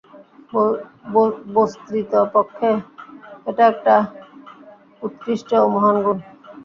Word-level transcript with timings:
বস্তৃত 1.55 2.13
পক্ষে 2.33 2.69
এটা 3.47 3.63
একটা 3.71 3.95
উৎকৃষ্ট 5.01 5.49
ও 5.59 5.65
মহান 5.73 5.95
গুণ। 6.03 6.17